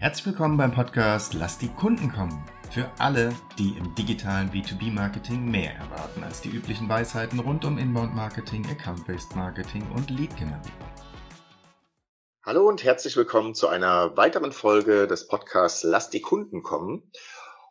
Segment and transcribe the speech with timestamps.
[0.00, 2.42] Herzlich willkommen beim Podcast Lass die Kunden kommen.
[2.70, 8.64] Für alle, die im digitalen B2B-Marketing mehr erwarten als die üblichen Weisheiten rund um Inbound-Marketing,
[8.64, 10.88] Account-Based Marketing und Lead-Generierung.
[12.42, 17.12] Hallo und herzlich willkommen zu einer weiteren Folge des Podcasts Lass die Kunden kommen.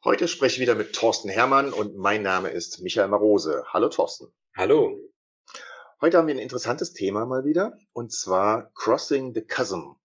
[0.03, 3.63] Heute spreche ich wieder mit Thorsten Hermann und mein Name ist Michael Marose.
[3.73, 4.27] Hallo Thorsten.
[4.55, 4.99] Hallo.
[5.99, 9.98] Heute haben wir ein interessantes Thema mal wieder und zwar Crossing the Chasm.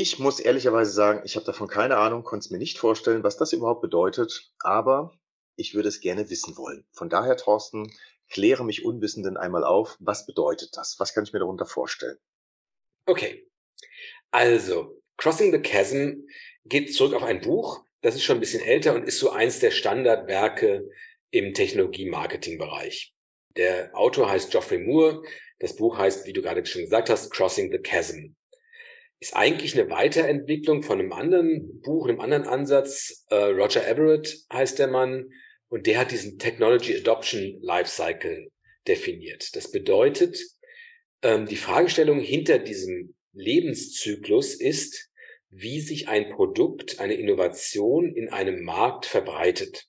[0.00, 3.36] Ich muss ehrlicherweise sagen, ich habe davon keine Ahnung, konnte es mir nicht vorstellen, was
[3.36, 5.18] das überhaupt bedeutet, aber
[5.56, 6.86] ich würde es gerne wissen wollen.
[6.92, 7.92] Von daher, Thorsten,
[8.30, 9.96] kläre mich Unwissenden einmal auf.
[9.98, 11.00] Was bedeutet das?
[11.00, 12.16] Was kann ich mir darunter vorstellen?
[13.06, 13.50] Okay.
[14.30, 16.28] Also, Crossing the Chasm
[16.64, 17.84] geht zurück auf ein Buch.
[18.00, 20.88] Das ist schon ein bisschen älter und ist so eins der Standardwerke
[21.32, 23.16] im Technologie-Marketing-Bereich.
[23.56, 25.24] Der Autor heißt Geoffrey Moore.
[25.58, 28.36] Das Buch heißt, wie du gerade schon gesagt hast, Crossing the Chasm
[29.20, 33.24] ist eigentlich eine Weiterentwicklung von einem anderen Buch, einem anderen Ansatz.
[33.30, 35.30] Äh, Roger Everett heißt der Mann
[35.68, 38.48] und der hat diesen Technology Adoption Lifecycle
[38.86, 39.54] definiert.
[39.56, 40.38] Das bedeutet,
[41.22, 45.10] ähm, die Fragestellung hinter diesem Lebenszyklus ist,
[45.50, 49.86] wie sich ein Produkt, eine Innovation in einem Markt verbreitet.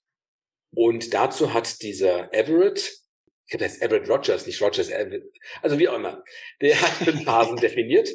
[0.71, 2.99] Und dazu hat dieser Everett,
[3.47, 5.23] ich habe jetzt Everett Rogers, nicht Rogers Everett,
[5.61, 6.23] also wie auch immer,
[6.61, 8.09] der hat fünf Phasen definiert.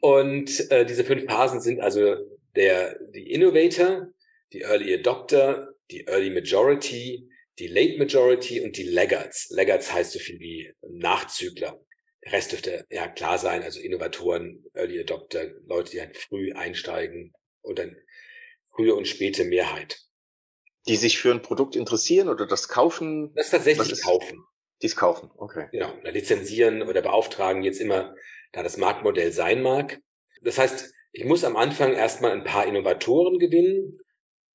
[0.00, 2.16] Und äh, diese fünf Phasen sind also
[2.54, 4.08] der, die Innovator,
[4.52, 9.48] die Early Adopter, die Early Majority, die Late Majority und die Laggards.
[9.50, 11.80] Laggards heißt so viel wie Nachzügler.
[12.24, 17.32] Der Rest dürfte ja klar sein, also Innovatoren, Early Adopter, Leute, die halt früh einsteigen
[17.62, 17.96] und dann
[18.74, 19.98] frühe und späte Mehrheit.
[20.86, 23.32] Die sich für ein Produkt interessieren oder das kaufen?
[23.34, 24.44] Das tatsächlich ist, kaufen.
[24.82, 25.66] Die es kaufen, okay.
[25.72, 28.14] Genau, oder lizenzieren oder beauftragen jetzt immer
[28.52, 30.00] da das Marktmodell sein mag.
[30.42, 33.98] Das heißt, ich muss am Anfang erstmal ein paar Innovatoren gewinnen,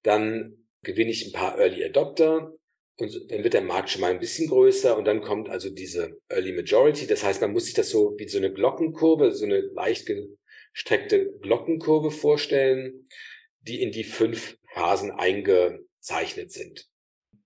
[0.04, 2.54] dann gewinne ich ein paar Early Adopter
[2.98, 6.20] und dann wird der Markt schon mal ein bisschen größer und dann kommt also diese
[6.30, 7.08] Early Majority.
[7.08, 10.10] Das heißt, man muss sich das so wie so eine Glockenkurve, so eine leicht
[10.74, 13.08] gestreckte Glockenkurve vorstellen,
[13.62, 16.88] die in die fünf Phasen eingezeichnet sind.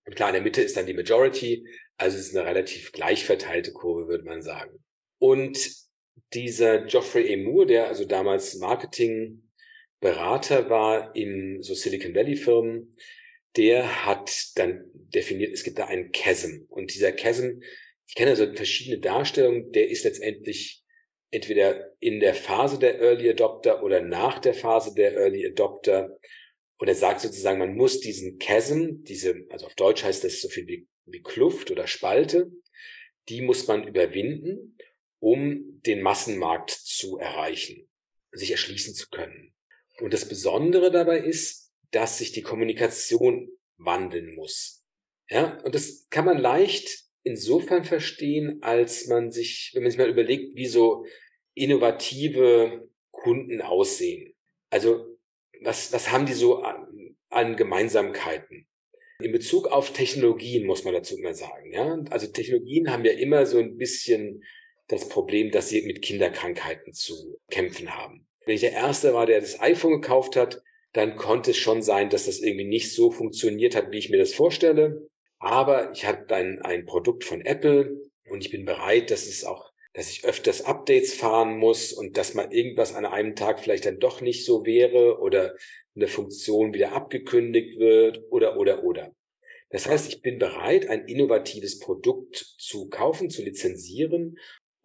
[0.05, 3.25] Und klar, in der Mitte ist dann die Majority, also es ist eine relativ gleich
[3.25, 4.83] verteilte Kurve, würde man sagen.
[5.19, 5.86] Und
[6.33, 7.37] dieser Geoffrey A.
[7.37, 12.95] Moore, der also damals Marketingberater war in so Silicon Valley Firmen,
[13.55, 16.65] der hat dann definiert, es gibt da einen Chasm.
[16.69, 17.61] Und dieser Chasm,
[18.07, 20.83] ich kenne also verschiedene Darstellungen, der ist letztendlich
[21.31, 26.17] entweder in der Phase der Early Adopter oder nach der Phase der Early Adopter.
[26.77, 30.49] Und er sagt sozusagen, man muss diesen Chasm, diese, also auf Deutsch heißt das so
[30.49, 32.51] viel wie, wie Kluft oder Spalte,
[33.29, 34.77] die muss man überwinden
[35.19, 37.89] um den Massenmarkt zu erreichen,
[38.31, 39.53] sich erschließen zu können.
[39.99, 44.83] Und das Besondere dabei ist, dass sich die Kommunikation wandeln muss.
[45.29, 50.09] Ja, und das kann man leicht insofern verstehen, als man sich, wenn man sich mal
[50.09, 51.05] überlegt, wie so
[51.53, 54.33] innovative Kunden aussehen.
[54.69, 55.17] Also,
[55.61, 58.67] was, was haben die so an, an Gemeinsamkeiten?
[59.19, 61.97] In Bezug auf Technologien muss man dazu immer sagen, ja.
[62.11, 64.43] Also Technologien haben ja immer so ein bisschen
[64.87, 68.25] das Problem, dass sie mit Kinderkrankheiten zu kämpfen haben.
[68.45, 70.61] Wenn ich der Erste war, der das iPhone gekauft hat,
[70.93, 74.17] dann konnte es schon sein, dass das irgendwie nicht so funktioniert hat, wie ich mir
[74.17, 75.07] das vorstelle.
[75.39, 79.71] Aber ich hatte ein, ein Produkt von Apple und ich bin bereit, dass es auch,
[79.93, 83.99] dass ich öfters Updates fahren muss und dass mal irgendwas an einem Tag vielleicht dann
[83.99, 85.55] doch nicht so wäre oder
[85.95, 89.13] eine Funktion wieder abgekündigt wird oder, oder, oder.
[89.69, 94.37] Das heißt, ich bin bereit, ein innovatives Produkt zu kaufen, zu lizenzieren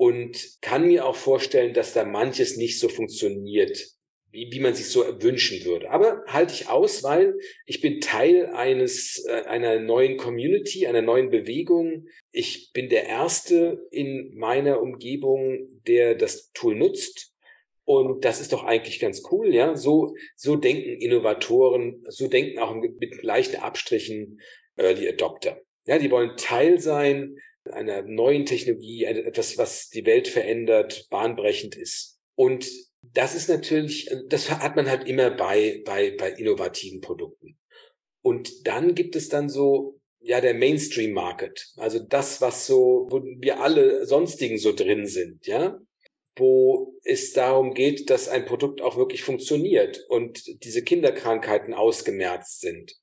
[0.03, 3.87] und kann mir auch vorstellen, dass da manches nicht so funktioniert,
[4.33, 5.93] wie, wie man sich so wünschen würde.
[5.93, 11.31] Aber halte ich aus, weil ich bin Teil eines äh, einer neuen Community, einer neuen
[11.31, 12.09] Bewegung.
[12.33, 17.33] Ich bin der erste in meiner Umgebung, der das Tool nutzt.
[17.85, 19.77] Und das ist doch eigentlich ganz cool, ja.
[19.77, 24.41] So, so denken Innovatoren, so denken auch mit, mit leichten Abstrichen
[24.75, 25.61] Early Adopter.
[25.87, 27.37] Ja, die wollen Teil sein
[27.71, 32.19] einer neuen Technologie, etwas, was die Welt verändert, bahnbrechend ist.
[32.35, 32.69] Und
[33.03, 37.59] das ist natürlich, das hat man halt immer bei, bei, bei innovativen Produkten.
[38.23, 41.73] Und dann gibt es dann so, ja, der Mainstream Market.
[41.77, 45.79] Also das, was so, wo wir alle sonstigen so drin sind, ja.
[46.37, 52.95] Wo es darum geht, dass ein Produkt auch wirklich funktioniert und diese Kinderkrankheiten ausgemerzt sind.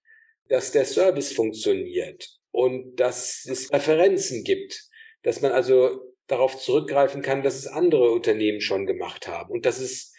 [0.48, 4.90] Dass der Service funktioniert und dass es Referenzen gibt,
[5.24, 9.80] dass man also darauf zurückgreifen kann, dass es andere Unternehmen schon gemacht haben und dass
[9.80, 10.14] es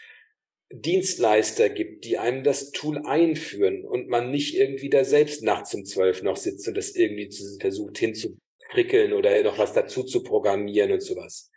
[0.72, 5.84] Dienstleister gibt, die einem das Tool einführen und man nicht irgendwie da selbst nachts um
[5.84, 7.28] zwölf noch sitzt und das irgendwie
[7.60, 11.50] versucht hinzuprickeln oder noch was dazu zu programmieren und sowas.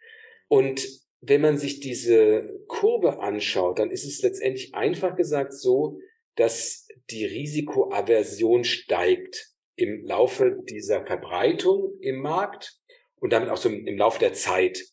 [0.48, 0.88] Und
[1.22, 6.00] wenn man sich diese Kurve anschaut, dann ist es letztendlich einfach gesagt so,
[6.36, 12.78] dass die Risikoaversion steigt im Laufe dieser Verbreitung im Markt
[13.20, 14.84] und damit auch so im Laufe der Zeit.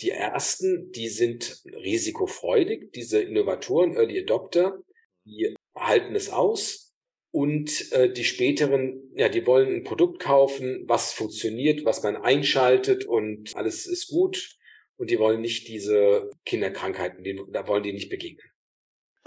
[0.00, 4.78] Die ersten, die sind risikofreudig, diese Innovatoren, Early Adopter,
[5.24, 6.86] die halten es aus.
[7.30, 13.04] Und äh, die späteren, ja, die wollen ein Produkt kaufen, was funktioniert, was man einschaltet
[13.04, 14.56] und alles ist gut.
[14.96, 17.22] Und die wollen nicht diese Kinderkrankheiten,
[17.52, 18.50] da wollen die nicht begegnen.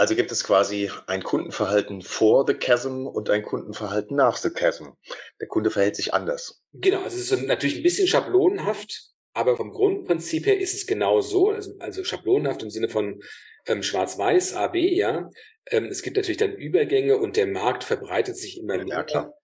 [0.01, 4.85] Also gibt es quasi ein Kundenverhalten vor the chasm und ein Kundenverhalten nach the chasm.
[5.39, 6.63] Der Kunde verhält sich anders.
[6.73, 11.21] Genau, also es ist natürlich ein bisschen schablonenhaft, aber vom Grundprinzip her ist es genau
[11.21, 13.21] so, also, also schablonenhaft im Sinne von
[13.67, 15.29] ähm, Schwarz-Weiß, AB, ja.
[15.69, 18.87] Ähm, es gibt natürlich dann Übergänge und der Markt verbreitet sich immer mehr.
[18.87, 19.35] Ja, klar.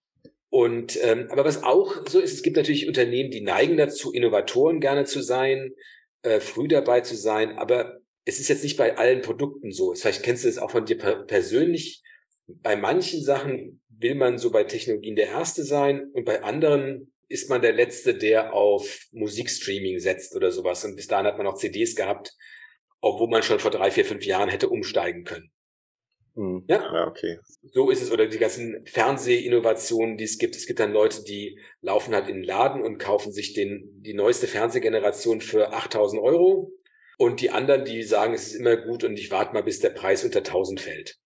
[0.50, 4.80] Und ähm, aber was auch so ist, es gibt natürlich Unternehmen, die neigen dazu, Innovatoren
[4.80, 5.70] gerne zu sein,
[6.22, 9.94] äh, früh dabei zu sein, aber es ist jetzt nicht bei allen Produkten so.
[9.94, 12.02] Vielleicht kennst du es auch von dir persönlich.
[12.46, 17.48] Bei manchen Sachen will man so bei Technologien der Erste sein und bei anderen ist
[17.48, 20.84] man der Letzte, der auf Musikstreaming setzt oder sowas.
[20.84, 22.36] Und bis dahin hat man auch CDs gehabt,
[23.00, 25.50] obwohl man schon vor drei, vier, fünf Jahren hätte umsteigen können.
[26.34, 26.64] Hm.
[26.68, 26.82] Ja?
[26.92, 27.38] ja, okay.
[27.72, 28.12] So ist es.
[28.12, 30.54] Oder die ganzen Fernsehinnovationen, die es gibt.
[30.54, 34.14] Es gibt dann Leute, die laufen halt in den Laden und kaufen sich den, die
[34.14, 36.72] neueste Fernsehgeneration für 8000 Euro.
[37.18, 39.90] Und die anderen, die sagen, es ist immer gut und ich warte mal, bis der
[39.90, 41.18] Preis unter 1000 fällt.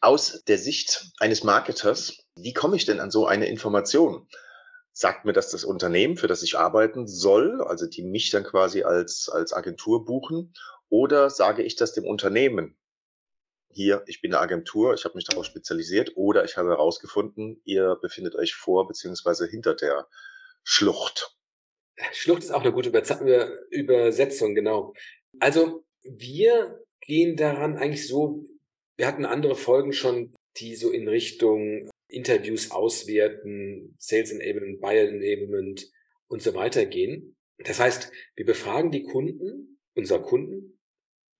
[0.00, 4.26] Aus der Sicht eines Marketers, wie komme ich denn an so eine Information?
[4.96, 8.82] sagt mir das das Unternehmen, für das ich arbeiten soll, also die mich dann quasi
[8.82, 10.54] als, als Agentur buchen,
[10.88, 12.78] oder sage ich das dem Unternehmen?
[13.70, 17.96] Hier, ich bin eine Agentur, ich habe mich darauf spezialisiert, oder ich habe herausgefunden, ihr
[18.00, 20.08] befindet euch vor beziehungsweise hinter der
[20.64, 21.36] Schlucht.
[22.12, 24.94] Schlucht ist auch eine gute Übersetzung, genau.
[25.40, 28.44] Also wir gehen daran eigentlich so,
[28.96, 35.90] wir hatten andere Folgen schon, die so in Richtung Interviews auswerten, Sales Enablement, Buyer Enablement
[36.28, 37.36] und so weiter gehen.
[37.58, 40.78] Das heißt, wir befragen die Kunden, unser Kunden,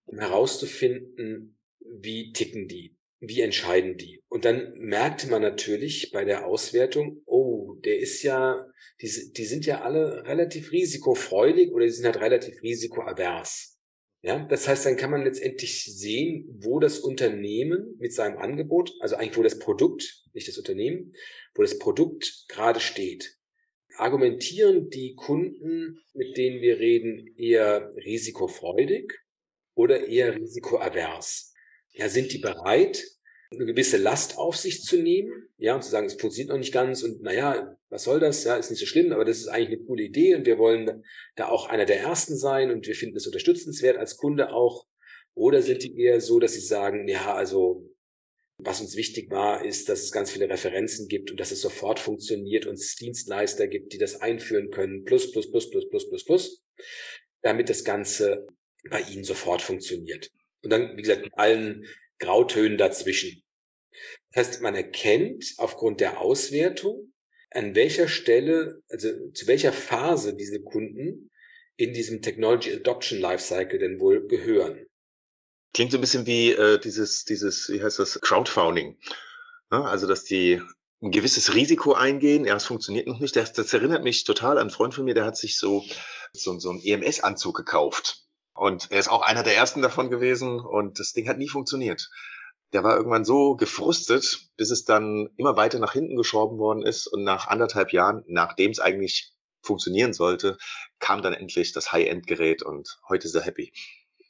[0.06, 4.22] um herauszufinden, wie ticken die, wie entscheiden die.
[4.28, 8.66] Und dann merkte man natürlich bei der Auswertung, oh, der ist ja,
[9.00, 13.75] die, die sind ja alle relativ risikofreudig oder die sind halt relativ risikoavers.
[14.22, 19.16] Ja, das heißt, dann kann man letztendlich sehen, wo das Unternehmen mit seinem Angebot, also
[19.16, 21.14] eigentlich wo das Produkt, nicht das Unternehmen,
[21.54, 23.36] wo das Produkt gerade steht.
[23.96, 29.12] Argumentieren die Kunden, mit denen wir reden, eher risikofreudig
[29.74, 31.54] oder eher risikoavers?
[31.92, 33.02] Ja, sind die bereit,
[33.50, 36.72] eine gewisse Last auf sich zu nehmen, ja, und zu sagen, es funktioniert noch nicht
[36.72, 38.44] ganz und naja, was soll das?
[38.44, 41.04] Ja, ist nicht so schlimm, aber das ist eigentlich eine coole Idee und wir wollen
[41.36, 44.86] da auch einer der ersten sein und wir finden es unterstützenswert als Kunde auch.
[45.34, 47.88] Oder sind die eher so, dass sie sagen, ja, also
[48.58, 52.00] was uns wichtig war, ist, dass es ganz viele Referenzen gibt und dass es sofort
[52.00, 56.24] funktioniert und es Dienstleister gibt, die das einführen können, plus, plus, plus, plus, plus, plus,
[56.24, 56.62] plus,
[57.42, 58.46] damit das Ganze
[58.90, 60.30] bei ihnen sofort funktioniert.
[60.62, 61.86] Und dann, wie gesagt, allen
[62.18, 63.42] Grautönen dazwischen.
[64.32, 67.12] Das heißt, man erkennt aufgrund der Auswertung,
[67.50, 71.30] an welcher Stelle, also zu welcher Phase diese Kunden
[71.76, 74.86] in diesem Technology Adoption Lifecycle denn wohl gehören.
[75.72, 78.98] Klingt so ein bisschen wie äh, dieses, dieses, wie heißt das, Crowdfunding.
[79.70, 80.60] Ja, also, dass die
[81.02, 82.44] ein gewisses Risiko eingehen.
[82.44, 83.36] Ja, es funktioniert noch nicht.
[83.36, 85.84] Das, das erinnert mich total an einen Freund von mir, der hat sich so,
[86.32, 88.25] so, so einen EMS-Anzug gekauft.
[88.56, 92.10] Und er ist auch einer der ersten davon gewesen und das Ding hat nie funktioniert.
[92.72, 97.06] Der war irgendwann so gefrustet, bis es dann immer weiter nach hinten geschoben worden ist
[97.06, 99.32] und nach anderthalb Jahren, nachdem es eigentlich
[99.62, 100.56] funktionieren sollte,
[100.98, 103.72] kam dann endlich das High-End-Gerät und heute ist er happy.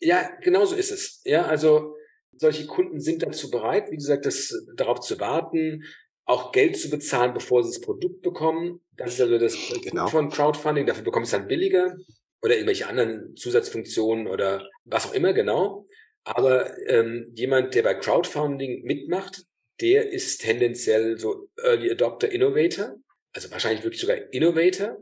[0.00, 1.20] Ja, genau so ist es.
[1.24, 1.94] Ja, also
[2.32, 5.84] solche Kunden sind dazu bereit, wie gesagt, das darauf zu warten,
[6.24, 8.80] auch Geld zu bezahlen, bevor sie das Produkt bekommen.
[8.96, 10.08] Das ist also das genau.
[10.08, 10.86] von Crowdfunding.
[10.86, 11.96] Dafür bekommst du dann billiger
[12.42, 15.86] oder irgendwelche anderen Zusatzfunktionen oder was auch immer genau.
[16.24, 19.44] Aber ähm, jemand, der bei Crowdfunding mitmacht,
[19.80, 22.96] der ist tendenziell so Early Adopter Innovator,
[23.32, 24.98] also wahrscheinlich wirklich sogar Innovator,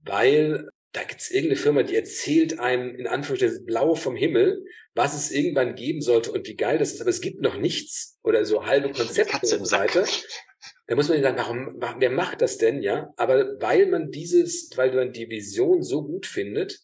[0.00, 5.14] weil da gibt es irgendeine Firma, die erzählt einem in Anführungszeichen Blaue vom Himmel, was
[5.14, 8.44] es irgendwann geben sollte und wie geil das ist, aber es gibt noch nichts oder
[8.44, 10.06] so halbe Konzepte und so weiter.
[10.88, 13.12] Da muss man sagen, warum, wer macht das denn, ja?
[13.16, 16.80] Aber weil man dieses, weil man die Vision so gut findet,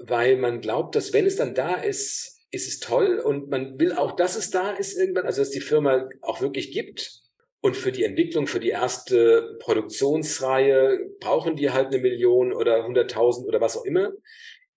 [0.00, 3.92] weil man glaubt, dass wenn es dann da ist, ist es toll und man will
[3.92, 7.20] auch, dass es da ist irgendwann, also dass die Firma auch wirklich gibt.
[7.60, 13.46] Und für die Entwicklung, für die erste Produktionsreihe brauchen die halt eine Million oder hunderttausend
[13.46, 14.12] oder was auch immer.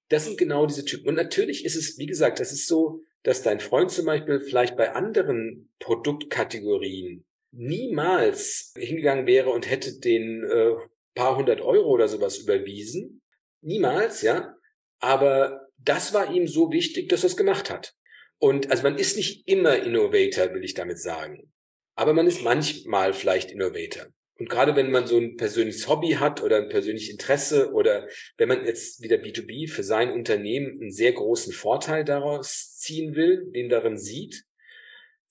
[0.10, 1.08] Das sind genau diese Typen.
[1.08, 4.76] Und natürlich ist es, wie gesagt, das ist so, dass dein Freund zum Beispiel vielleicht
[4.76, 10.74] bei anderen Produktkategorien niemals hingegangen wäre und hätte den äh,
[11.16, 13.22] paar hundert Euro oder sowas überwiesen.
[13.62, 14.56] Niemals, ja.
[15.00, 17.94] Aber das war ihm so wichtig, dass er es gemacht hat.
[18.38, 21.52] Und also man ist nicht immer Innovator, will ich damit sagen.
[21.96, 24.08] Aber man ist manchmal vielleicht Innovator.
[24.40, 28.48] Und gerade wenn man so ein persönliches Hobby hat oder ein persönliches Interesse oder wenn
[28.48, 33.68] man jetzt wieder B2B für sein Unternehmen einen sehr großen Vorteil daraus ziehen will, den
[33.68, 34.46] darin sieht,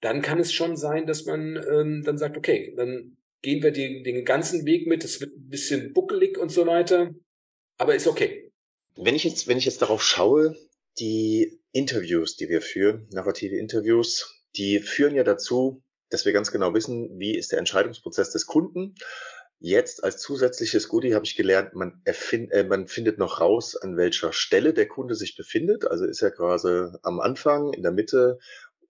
[0.01, 4.05] dann kann es schon sein, dass man ähm, dann sagt, okay, dann gehen wir den,
[4.05, 7.15] den ganzen Weg mit, es wird ein bisschen buckelig und so weiter,
[7.77, 8.51] aber ist okay.
[8.97, 10.57] Wenn ich jetzt, wenn ich jetzt darauf schaue,
[10.99, 16.75] die Interviews, die wir führen, narrative Interviews, die führen ja dazu, dass wir ganz genau
[16.75, 18.95] wissen, wie ist der Entscheidungsprozess des Kunden.
[19.61, 23.97] Jetzt als zusätzliches Goodie habe ich gelernt, man, erfind, äh, man findet noch raus, an
[23.97, 25.85] welcher Stelle der Kunde sich befindet.
[25.85, 28.39] Also ist er quasi am Anfang, in der Mitte,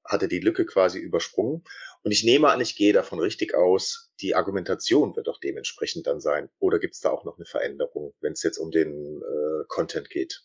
[0.09, 1.63] hat er die Lücke quasi übersprungen.
[2.03, 6.21] Und ich nehme an, ich gehe davon richtig aus, die Argumentation wird auch dementsprechend dann
[6.21, 6.49] sein.
[6.59, 10.09] Oder gibt es da auch noch eine Veränderung, wenn es jetzt um den äh, Content
[10.11, 10.43] geht?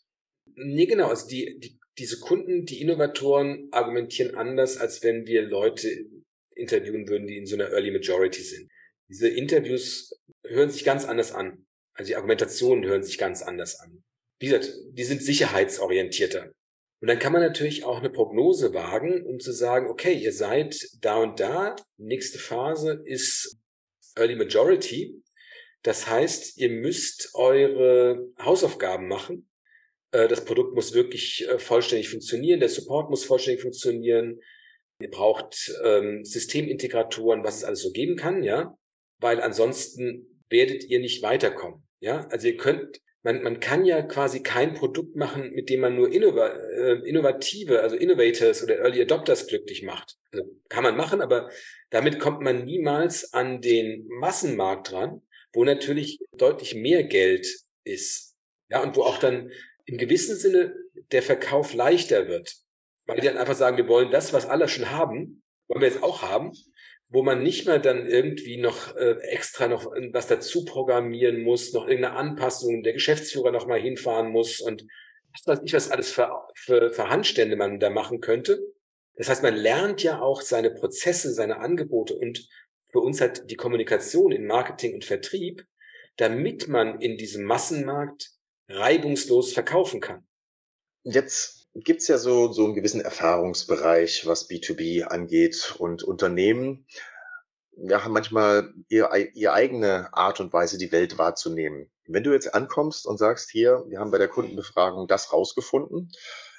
[0.56, 1.08] Nee, genau.
[1.08, 6.06] Also die, die, diese Kunden, die Innovatoren argumentieren anders, als wenn wir Leute
[6.56, 8.70] interviewen würden, die in so einer Early Majority sind.
[9.10, 10.12] Diese Interviews
[10.46, 11.66] hören sich ganz anders an.
[11.94, 14.04] Also die Argumentationen hören sich ganz anders an.
[14.40, 16.52] Wie gesagt, die sind sicherheitsorientierter.
[17.04, 20.88] Und dann kann man natürlich auch eine Prognose wagen, um zu sagen, okay, ihr seid
[21.02, 23.58] da und da, nächste Phase ist
[24.16, 25.22] Early Majority.
[25.82, 29.50] Das heißt, ihr müsst eure Hausaufgaben machen.
[30.12, 34.40] Äh, das Produkt muss wirklich äh, vollständig funktionieren, der Support muss vollständig funktionieren,
[35.02, 38.78] Ihr braucht ähm, Systemintegratoren, was es alles so geben kann, ja,
[39.18, 41.86] weil ansonsten werdet ihr nicht weiterkommen.
[42.00, 45.96] Ja, also ihr könnt, man, man kann ja quasi kein Produkt machen, mit dem man
[45.96, 50.18] nur innova, äh, innovative, also Innovators oder Early Adopters glücklich macht.
[50.32, 51.50] Also kann man machen, aber
[51.90, 55.22] damit kommt man niemals an den Massenmarkt dran,
[55.54, 57.48] wo natürlich deutlich mehr Geld
[57.84, 58.36] ist.
[58.70, 59.52] Ja, und wo auch dann
[59.86, 60.76] im gewissen Sinne
[61.12, 62.64] der Verkauf leichter wird
[63.06, 66.04] weil die dann einfach sagen, wir wollen das, was alle schon haben, wollen wir jetzt
[66.04, 66.52] auch haben,
[67.14, 71.88] wo man nicht mehr dann irgendwie noch äh, extra noch was dazu programmieren muss, noch
[71.88, 74.84] irgendeine Anpassung, der Geschäftsführer noch mal hinfahren muss und
[75.32, 78.60] was weiß ich, was alles für, für, für Handstände man da machen könnte.
[79.16, 82.48] Das heißt, man lernt ja auch seine Prozesse, seine Angebote und
[82.92, 85.68] für uns halt die Kommunikation in Marketing und Vertrieb,
[86.18, 88.32] damit man in diesem Massenmarkt
[88.68, 90.28] reibungslos verkaufen kann.
[91.04, 96.86] Jetzt gibt's ja so, so einen gewissen Erfahrungsbereich, was B2B angeht und Unternehmen
[97.78, 101.90] ja, haben manchmal ihr, ihre eigene Art und Weise, die Welt wahrzunehmen.
[102.06, 106.12] Wenn du jetzt ankommst und sagst, hier, wir haben bei der Kundenbefragung das rausgefunden,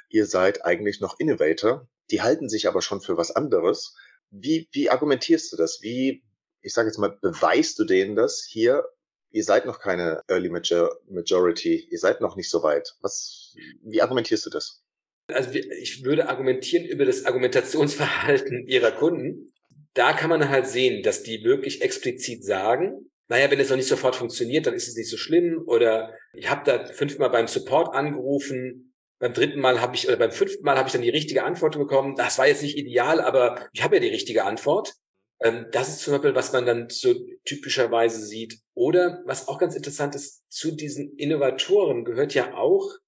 [0.09, 3.95] ihr seid eigentlich noch Innovator, die halten sich aber schon für was anderes.
[4.31, 5.81] Wie, wie argumentierst du das?
[5.83, 6.25] Wie,
[6.61, 8.85] ich sage jetzt mal, beweist du denen das hier?
[9.31, 12.97] Ihr seid noch keine Early Major Majority, ihr seid noch nicht so weit.
[13.01, 14.84] Was, wie argumentierst du das?
[15.33, 19.53] Also ich würde argumentieren über das Argumentationsverhalten ihrer Kunden.
[19.95, 23.89] Da kann man halt sehen, dass die wirklich explizit sagen, naja, wenn es noch nicht
[23.89, 25.63] sofort funktioniert, dann ist es nicht so schlimm.
[25.67, 30.33] Oder ich habe da fünfmal beim Support angerufen, beim dritten Mal habe ich, oder beim
[30.33, 32.17] fünften Mal habe ich dann die richtige Antwort bekommen.
[32.17, 34.93] Das war jetzt nicht ideal, aber ich habe ja die richtige Antwort.
[35.41, 37.15] Ähm, das ist zum Beispiel, was man dann so
[37.45, 38.59] typischerweise sieht.
[38.75, 42.99] Oder was auch ganz interessant ist, zu diesen Innovatoren gehört ja auch,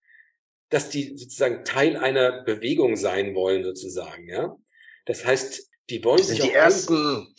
[0.69, 4.57] dass die sozusagen Teil einer Bewegung sein wollen, sozusagen, ja.
[5.05, 7.35] Das heißt, die wollen sich auch die ersten.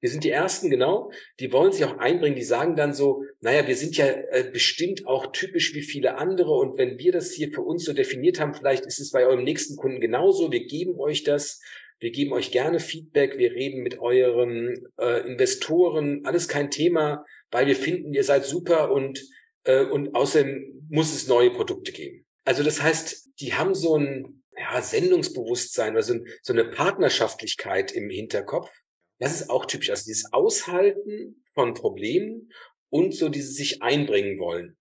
[0.00, 1.10] Wir sind die ersten, genau.
[1.40, 2.36] Die wollen sich auch einbringen.
[2.36, 6.52] Die sagen dann so, naja, wir sind ja äh, bestimmt auch typisch wie viele andere.
[6.52, 9.42] Und wenn wir das hier für uns so definiert haben, vielleicht ist es bei eurem
[9.42, 10.52] nächsten Kunden genauso.
[10.52, 11.60] Wir geben euch das.
[11.98, 13.38] Wir geben euch gerne Feedback.
[13.38, 16.24] Wir reden mit euren äh, Investoren.
[16.24, 19.20] Alles kein Thema, weil wir finden, ihr seid super und,
[19.64, 22.24] äh, und außerdem muss es neue Produkte geben.
[22.48, 27.92] Also das heißt, die haben so ein ja, Sendungsbewusstsein oder so, ein, so eine Partnerschaftlichkeit
[27.92, 28.70] im Hinterkopf.
[29.18, 29.90] Das ist auch typisch.
[29.90, 32.50] Also dieses Aushalten von Problemen
[32.88, 34.78] und so dieses sich einbringen wollen.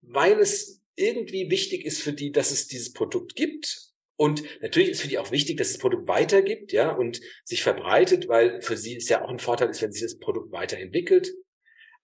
[0.00, 3.90] Weil es irgendwie wichtig ist für die, dass es dieses Produkt gibt.
[4.14, 8.28] Und natürlich ist für die auch wichtig, dass das Produkt weitergibt, ja, und sich verbreitet,
[8.28, 11.34] weil für sie ist ja auch ein Vorteil ist, wenn sich das Produkt weiterentwickelt.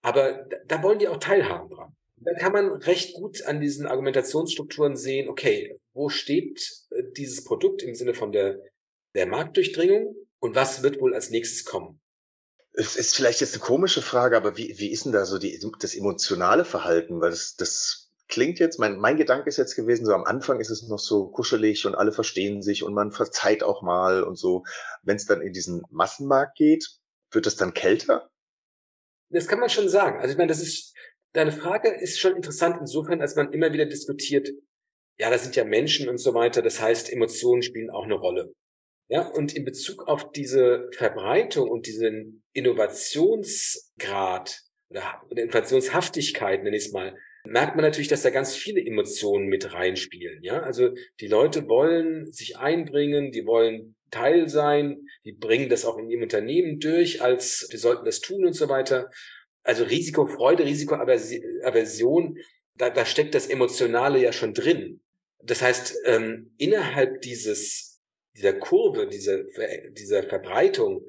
[0.01, 1.95] Aber da, da wollen die auch teilhaben dran.
[2.17, 7.83] Dann kann man recht gut an diesen Argumentationsstrukturen sehen, okay, wo steht äh, dieses Produkt
[7.83, 8.59] im Sinne von der,
[9.15, 11.99] der Marktdurchdringung und was wird wohl als nächstes kommen?
[12.73, 15.59] Es ist vielleicht jetzt eine komische Frage, aber wie, wie ist denn da so die,
[15.79, 17.21] das emotionale Verhalten?
[17.21, 20.69] Weil das, das klingt jetzt, mein, mein Gedanke ist jetzt gewesen, so am Anfang ist
[20.69, 24.63] es noch so kuschelig und alle verstehen sich und man verzeiht auch mal und so.
[25.03, 26.99] Wenn es dann in diesen Massenmarkt geht,
[27.31, 28.29] wird es dann kälter?
[29.29, 30.19] Das kann man schon sagen.
[30.19, 30.93] Also ich meine, das ist,
[31.35, 34.49] deine Frage ist schon interessant insofern, als man immer wieder diskutiert,
[35.17, 36.61] ja, das sind ja Menschen und so weiter.
[36.61, 38.53] Das heißt, Emotionen spielen auch eine Rolle.
[39.07, 46.91] Ja, und in Bezug auf diese Verbreitung und diesen Innovationsgrad oder Innovationshaftigkeit, nenne ich es
[46.91, 47.15] mal,
[47.45, 50.41] merkt man natürlich, dass da ganz viele Emotionen mit reinspielen.
[50.41, 50.89] Ja, also
[51.19, 56.23] die Leute wollen sich einbringen, die wollen Teil sein, die bringen das auch in ihrem
[56.23, 59.09] Unternehmen durch, als wir sollten das tun und so weiter.
[59.65, 62.37] Also Risikofreude, Risikoaversion,
[62.75, 65.01] da, da steckt das Emotionale ja schon drin.
[65.41, 68.01] Das heißt, ähm, innerhalb dieses,
[68.37, 69.43] dieser Kurve, dieser,
[69.91, 71.07] dieser Verbreitung,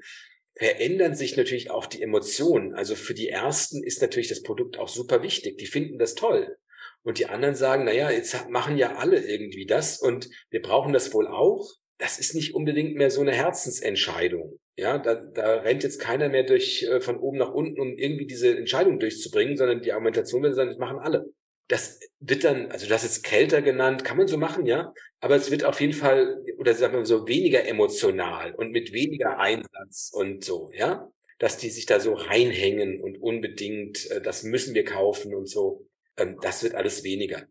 [0.54, 2.74] verändern sich natürlich auch die Emotionen.
[2.74, 5.58] Also für die ersten ist natürlich das Produkt auch super wichtig.
[5.58, 6.56] Die finden das toll.
[7.02, 10.94] Und die anderen sagen, na ja, jetzt machen ja alle irgendwie das und wir brauchen
[10.94, 11.70] das wohl auch.
[11.98, 14.58] Das ist nicht unbedingt mehr so eine Herzensentscheidung.
[14.76, 18.26] Ja, da, da rennt jetzt keiner mehr durch äh, von oben nach unten, um irgendwie
[18.26, 21.26] diese Entscheidung durchzubringen, sondern die Argumentation wird sein, das machen alle
[21.68, 24.92] das wird dann, also das ist kälter genannt, kann man so machen, ja.
[25.20, 29.38] Aber es wird auf jeden Fall, oder sagen wir so, weniger emotional und mit weniger
[29.38, 31.10] Einsatz und so, ja.
[31.38, 35.86] Dass die sich da so reinhängen und unbedingt, äh, das müssen wir kaufen und so.
[36.16, 37.46] Ähm, das wird alles weniger.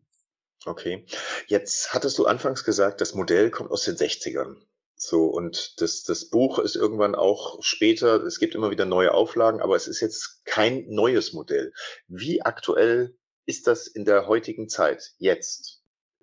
[0.66, 1.06] Okay.
[1.48, 4.56] Jetzt hattest du anfangs gesagt, das Modell kommt aus den 60ern.
[4.98, 9.62] So, und das, das Buch ist irgendwann auch später, es gibt immer wieder neue Auflagen,
[9.62, 11.74] aber es ist jetzt kein neues Modell.
[12.08, 15.82] Wie aktuell ist das in der heutigen Zeit, jetzt?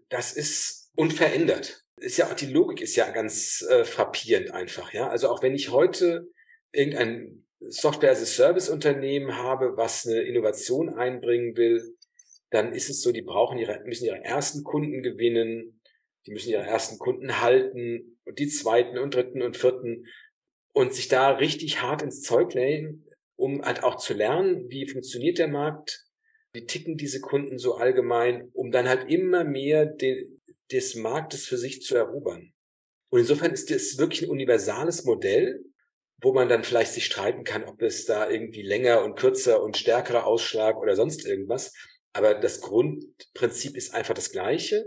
[0.09, 1.85] Das ist unverändert.
[1.97, 5.09] Ist ja auch die Logik ist ja ganz äh, frappierend einfach, ja.
[5.09, 6.29] Also auch wenn ich heute
[6.73, 11.97] irgendein Software as a Service Unternehmen habe, was eine Innovation einbringen will,
[12.51, 15.81] dann ist es so, die brauchen ihre, müssen ihre ersten Kunden gewinnen,
[16.27, 20.07] die müssen ihre ersten Kunden halten und die zweiten und dritten und vierten
[20.73, 23.07] und sich da richtig hart ins Zeug legen,
[23.37, 26.05] um halt auch zu lernen, wie funktioniert der Markt,
[26.53, 31.59] wie ticken diese Kunden so allgemein, um dann halt immer mehr den, des Marktes für
[31.59, 32.53] sich zu erobern.
[33.11, 35.65] Und insofern ist das wirklich ein universales Modell,
[36.23, 39.77] wo man dann vielleicht sich streiten kann, ob es da irgendwie länger und kürzer und
[39.77, 41.75] stärkerer Ausschlag oder sonst irgendwas.
[42.13, 44.85] Aber das Grundprinzip ist einfach das gleiche.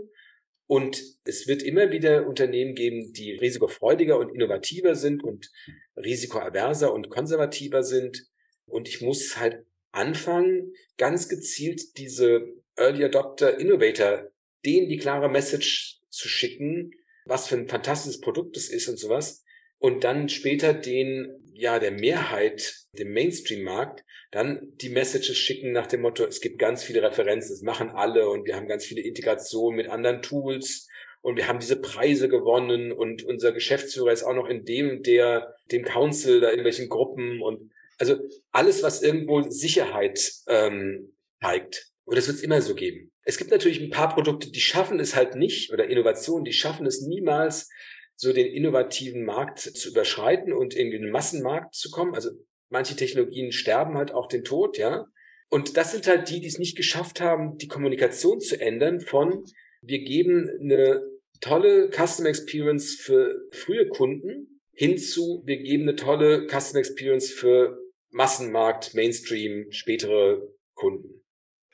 [0.66, 5.50] Und es wird immer wieder Unternehmen geben, die risikofreudiger und innovativer sind und
[5.96, 8.26] risikoaverser und konservativer sind.
[8.66, 14.30] Und ich muss halt anfangen, ganz gezielt diese Early Adopter Innovator,
[14.64, 16.90] denen die klare Message zu schicken,
[17.24, 19.44] was für ein fantastisches Produkt es ist und sowas.
[19.78, 26.02] Und dann später den, ja, der Mehrheit, dem Mainstream-Markt, dann die Messages schicken nach dem
[26.02, 29.76] Motto, es gibt ganz viele Referenzen, es machen alle und wir haben ganz viele Integrationen
[29.76, 30.88] mit anderen Tools
[31.22, 35.54] und wir haben diese Preise gewonnen und unser Geschäftsführer ist auch noch in dem, der,
[35.72, 38.16] dem Council, da irgendwelchen Gruppen und also
[38.52, 41.90] alles, was irgendwo Sicherheit ähm, zeigt.
[42.04, 43.10] Und das wird es immer so geben.
[43.24, 46.86] Es gibt natürlich ein paar Produkte, die schaffen es halt nicht, oder Innovationen, die schaffen
[46.86, 47.68] es niemals,
[48.16, 52.14] so den innovativen Markt zu überschreiten und in den Massenmarkt zu kommen.
[52.14, 52.30] Also
[52.70, 55.06] manche Technologien sterben halt auch den Tod, ja.
[55.48, 59.44] Und das sind halt die, die es nicht geschafft haben, die Kommunikation zu ändern von,
[59.80, 61.02] wir geben eine
[61.40, 67.78] tolle Custom Experience für frühe Kunden hinzu, wir geben eine tolle Custom Experience für
[68.10, 70.42] Massenmarkt, Mainstream, spätere
[70.74, 71.25] Kunden.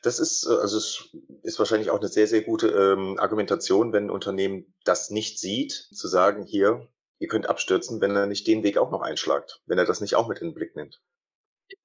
[0.02, 1.08] Das ist, äh, also es
[1.42, 5.72] ist wahrscheinlich auch eine sehr, sehr gute ähm, Argumentation, wenn ein Unternehmen das nicht sieht,
[5.72, 6.88] zu sagen, hier,
[7.18, 10.16] ihr könnt abstürzen, wenn er nicht den Weg auch noch einschlagt, wenn er das nicht
[10.16, 11.00] auch mit in den Blick nimmt.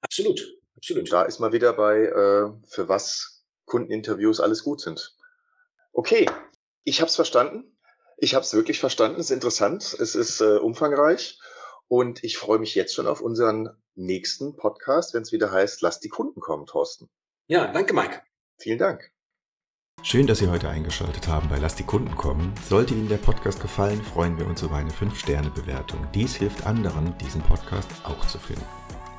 [0.00, 1.04] Absolut, absolut.
[1.04, 5.16] Und da ist mal wieder bei, äh, für was Kundeninterviews alles gut sind.
[5.92, 6.28] Okay,
[6.84, 7.76] ich habe es verstanden.
[8.16, 9.20] Ich habe es wirklich verstanden.
[9.20, 9.96] Es ist interessant.
[9.98, 11.38] Es ist äh, umfangreich.
[11.86, 16.00] Und ich freue mich jetzt schon auf unseren nächsten Podcast, wenn es wieder heißt, lass
[16.00, 17.08] die Kunden kommen, Thorsten.
[17.50, 18.20] Ja, danke, Mike.
[18.58, 19.10] Vielen Dank.
[20.02, 22.52] Schön, dass Sie heute eingeschaltet haben bei Lass die Kunden kommen.
[22.68, 26.06] Sollte Ihnen der Podcast gefallen, freuen wir uns über eine 5-Sterne-Bewertung.
[26.14, 28.66] Dies hilft anderen, diesen Podcast auch zu finden.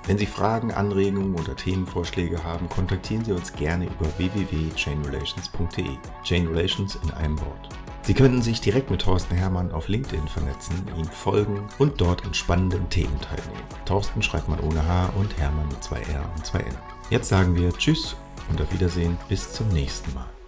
[0.05, 5.97] Wenn Sie Fragen, Anregungen oder Themenvorschläge haben, kontaktieren Sie uns gerne über www.chainrelations.de.
[6.23, 7.69] Chain Relations in einem Wort.
[8.03, 12.35] Sie können sich direkt mit Thorsten Hermann auf LinkedIn vernetzen, ihm folgen und dort an
[12.35, 13.65] spannenden Themen teilnehmen.
[13.85, 16.77] Thorsten schreibt man ohne H und Hermann mit zwei R und zwei N.
[17.09, 18.15] Jetzt sagen wir Tschüss
[18.49, 20.38] und auf Wiedersehen bis zum nächsten Mal.